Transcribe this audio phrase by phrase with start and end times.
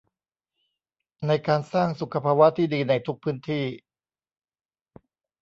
[1.27, 3.65] ในการสร้างสุขภาวะที่ดีในทุกพื้นที่